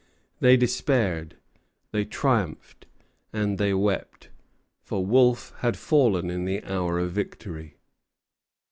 They 0.39 0.57
despaired, 0.57 1.35
they 1.91 2.05
triumphed, 2.05 2.87
and 3.31 3.59
they 3.59 3.71
wept; 3.71 4.29
for 4.81 5.05
Wolfe 5.05 5.53
had 5.59 5.77
fallen 5.77 6.31
in 6.31 6.45
the 6.45 6.63
hour 6.63 6.97
of 6.97 7.11
victory. 7.11 7.75